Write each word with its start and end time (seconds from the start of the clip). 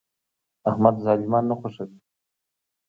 احمد 0.69 0.95
ظالمان 1.05 1.43
نه 1.49 1.55
خوښوي. 1.59 1.99